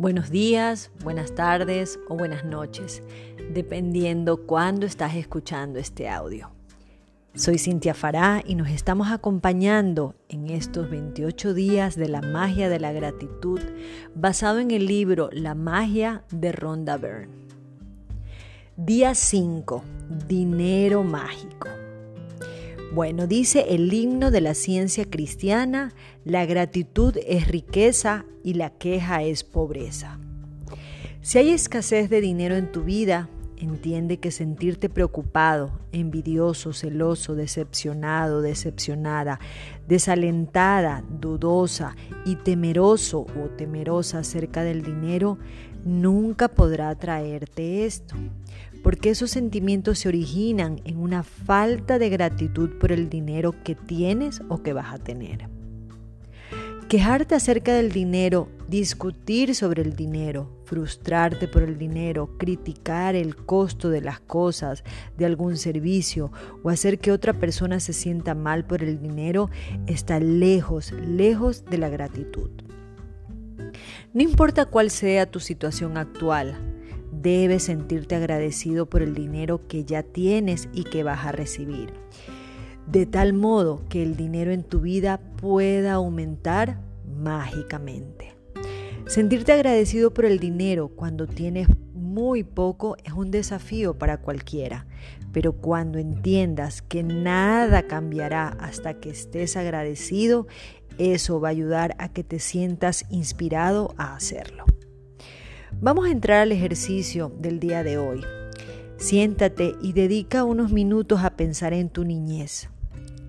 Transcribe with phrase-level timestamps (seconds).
[0.00, 3.02] Buenos días, buenas tardes o buenas noches,
[3.52, 6.50] dependiendo cuándo estás escuchando este audio.
[7.34, 12.80] Soy Cintia Fará y nos estamos acompañando en estos 28 días de la magia de
[12.80, 13.60] la gratitud
[14.14, 17.34] basado en el libro La magia de Rhonda Byrne.
[18.78, 19.84] Día 5.
[20.26, 21.68] Dinero mágico.
[22.92, 25.94] Bueno, dice el himno de la ciencia cristiana,
[26.24, 30.18] la gratitud es riqueza y la queja es pobreza.
[31.20, 38.40] Si hay escasez de dinero en tu vida, entiende que sentirte preocupado, envidioso, celoso, decepcionado,
[38.40, 39.38] decepcionada,
[39.86, 45.38] desalentada, dudosa y temeroso o temerosa acerca del dinero
[45.84, 48.14] nunca podrá traerte esto
[48.82, 54.42] porque esos sentimientos se originan en una falta de gratitud por el dinero que tienes
[54.48, 55.48] o que vas a tener.
[56.88, 63.90] Quejarte acerca del dinero, discutir sobre el dinero, frustrarte por el dinero, criticar el costo
[63.90, 64.82] de las cosas,
[65.16, 66.32] de algún servicio
[66.64, 69.50] o hacer que otra persona se sienta mal por el dinero
[69.86, 72.50] está lejos, lejos de la gratitud.
[74.12, 76.56] No importa cuál sea tu situación actual,
[77.12, 81.92] Debes sentirte agradecido por el dinero que ya tienes y que vas a recibir.
[82.86, 86.80] De tal modo que el dinero en tu vida pueda aumentar
[87.20, 88.34] mágicamente.
[89.06, 94.86] Sentirte agradecido por el dinero cuando tienes muy poco es un desafío para cualquiera,
[95.32, 100.46] pero cuando entiendas que nada cambiará hasta que estés agradecido,
[101.00, 104.64] eso va a ayudar a que te sientas inspirado a hacerlo.
[105.80, 108.22] Vamos a entrar al ejercicio del día de hoy.
[108.98, 112.68] Siéntate y dedica unos minutos a pensar en tu niñez,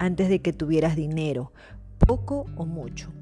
[0.00, 1.52] antes de que tuvieras dinero,
[2.04, 3.12] poco o mucho.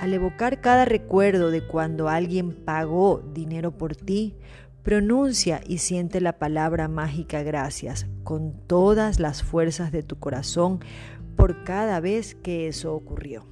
[0.00, 4.34] Al evocar cada recuerdo de cuando alguien pagó dinero por ti,
[4.82, 10.80] pronuncia y siente la palabra mágica gracias con todas las fuerzas de tu corazón
[11.36, 13.44] por cada vez que eso ocurrió.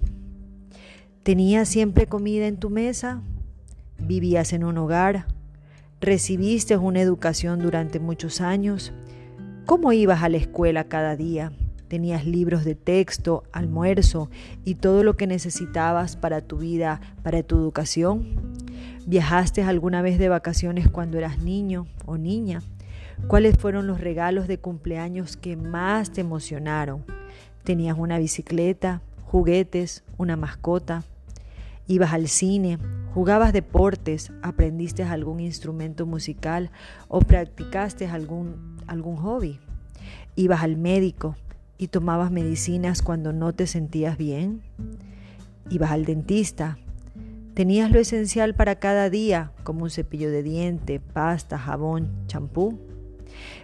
[1.22, 3.22] ¿Tenías siempre comida en tu mesa?
[3.98, 5.26] vivías en un hogar,
[6.00, 8.92] recibiste una educación durante muchos años,
[9.66, 11.52] cómo ibas a la escuela cada día,
[11.88, 14.30] tenías libros de texto, almuerzo
[14.64, 18.56] y todo lo que necesitabas para tu vida, para tu educación.
[19.06, 22.62] ¿Viajaste alguna vez de vacaciones cuando eras niño o niña?
[23.26, 27.04] ¿Cuáles fueron los regalos de cumpleaños que más te emocionaron?
[27.64, 31.04] ¿Tenías una bicicleta, juguetes, una mascota?
[31.86, 32.78] ¿Ibas al cine
[33.14, 34.30] ¿Jugabas deportes?
[34.42, 36.70] ¿Aprendiste algún instrumento musical?
[37.08, 39.58] ¿O practicaste algún, algún hobby?
[40.36, 41.34] ¿Ibas al médico
[41.78, 44.60] y tomabas medicinas cuando no te sentías bien?
[45.68, 46.78] ¿Ibas al dentista?
[47.54, 52.78] ¿Tenías lo esencial para cada día, como un cepillo de diente, pasta, jabón, champú?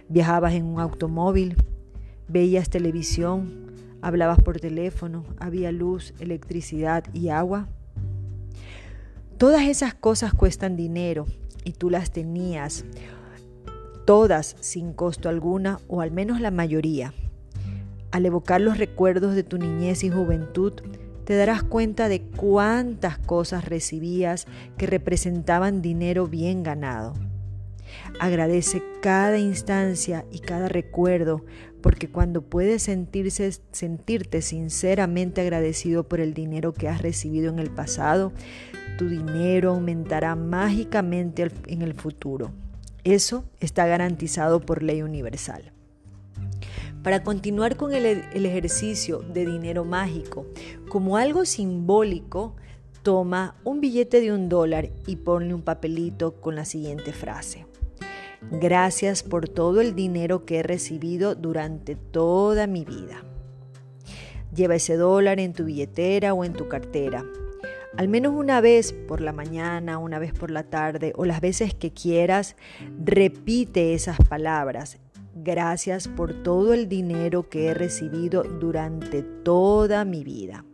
[0.09, 1.55] ¿Viajabas en un automóvil?
[2.27, 3.64] ¿Veías televisión?
[4.05, 5.25] ¿Hablabas por teléfono?
[5.39, 7.69] ¿Había luz, electricidad y agua?
[9.39, 11.25] Todas esas cosas cuestan dinero
[11.63, 12.85] y tú las tenías
[14.05, 17.15] todas sin costo alguna o al menos la mayoría.
[18.11, 20.73] Al evocar los recuerdos de tu niñez y juventud,
[21.23, 24.45] te darás cuenta de cuántas cosas recibías
[24.77, 27.13] que representaban dinero bien ganado.
[28.19, 31.43] Agradece cada instancia y cada recuerdo,
[31.85, 37.69] porque cuando puedes sentirse, sentirte sinceramente agradecido por el dinero que has recibido en el
[37.69, 38.33] pasado,
[38.97, 42.49] tu dinero aumentará mágicamente en el futuro.
[43.03, 45.73] Eso está garantizado por ley universal.
[47.03, 48.03] Para continuar con el,
[48.33, 50.47] el ejercicio de dinero mágico,
[50.89, 52.55] como algo simbólico,
[53.03, 57.67] toma un billete de un dólar y ponle un papelito con la siguiente frase.
[58.51, 63.23] Gracias por todo el dinero que he recibido durante toda mi vida.
[64.53, 67.25] Lleva ese dólar en tu billetera o en tu cartera
[67.97, 71.73] al menos una vez por la mañana, una vez por la tarde o las veces
[71.73, 72.55] que quieras,
[73.03, 74.97] repite esas palabras.
[75.33, 80.65] Gracias por todo el dinero que he recibido durante toda mi vida.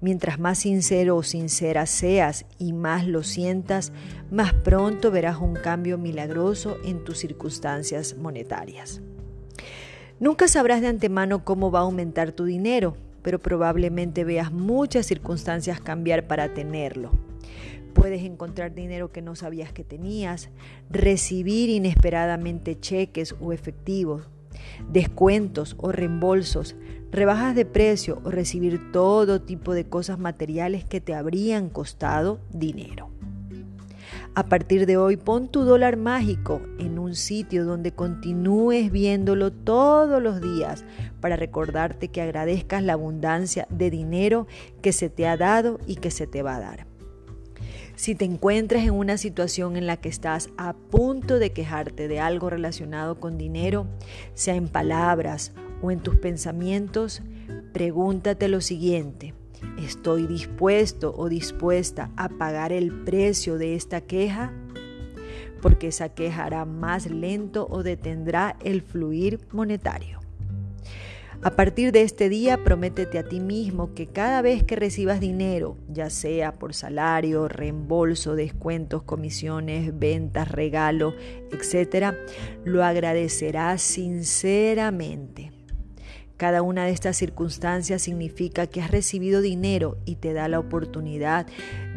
[0.00, 3.92] Mientras más sincero o sincera seas y más lo sientas,
[4.30, 9.02] más pronto verás un cambio milagroso en tus circunstancias monetarias.
[10.18, 15.80] Nunca sabrás de antemano cómo va a aumentar tu dinero, pero probablemente veas muchas circunstancias
[15.80, 17.10] cambiar para tenerlo.
[17.92, 20.48] Puedes encontrar dinero que no sabías que tenías,
[20.88, 24.28] recibir inesperadamente cheques o efectivos,
[24.90, 26.76] descuentos o reembolsos,
[27.10, 33.10] rebajas de precio o recibir todo tipo de cosas materiales que te habrían costado dinero.
[34.34, 40.22] A partir de hoy pon tu dólar mágico en un sitio donde continúes viéndolo todos
[40.22, 40.84] los días
[41.20, 44.46] para recordarte que agradezcas la abundancia de dinero
[44.82, 46.89] que se te ha dado y que se te va a dar.
[48.00, 52.18] Si te encuentras en una situación en la que estás a punto de quejarte de
[52.18, 53.88] algo relacionado con dinero,
[54.32, 55.52] sea en palabras
[55.82, 57.20] o en tus pensamientos,
[57.74, 59.34] pregúntate lo siguiente.
[59.78, 64.50] ¿Estoy dispuesto o dispuesta a pagar el precio de esta queja?
[65.60, 70.19] Porque esa queja hará más lento o detendrá el fluir monetario.
[71.42, 75.78] A partir de este día, prométete a ti mismo que cada vez que recibas dinero,
[75.88, 81.14] ya sea por salario, reembolso, descuentos, comisiones, ventas, regalo,
[81.50, 82.14] etc.,
[82.66, 85.50] lo agradecerás sinceramente.
[86.36, 91.46] Cada una de estas circunstancias significa que has recibido dinero y te da la oportunidad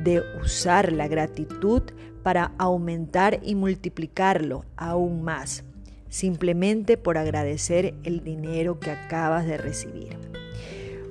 [0.01, 1.83] de usar la gratitud
[2.23, 5.65] para aumentar y multiplicarlo aún más
[6.13, 10.15] simplemente por agradecer el dinero que acabas de recibir.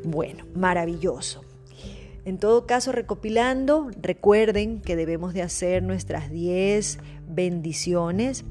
[0.04, 1.44] Bueno, maravilloso.
[2.24, 8.44] En todo caso, recopilando, recuerden que debemos de hacer nuestras 10 bendiciones,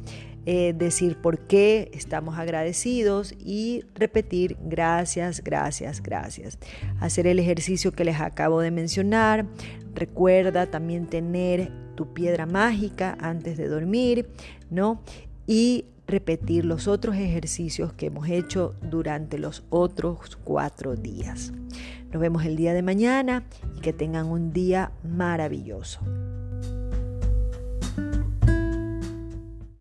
[0.46, 6.60] eh, decir por qué estamos agradecidos y repetir gracias, gracias, gracias.
[7.00, 9.46] Hacer el ejercicio que les acabo de mencionar.
[9.96, 14.28] Recuerda también tener tu piedra mágica antes de dormir,
[14.70, 15.02] ¿no?
[15.48, 21.52] Y repetir los otros ejercicios que hemos hecho durante los otros cuatro días.
[22.12, 23.46] Nos vemos el día de mañana
[23.78, 26.02] y que tengan un día maravilloso.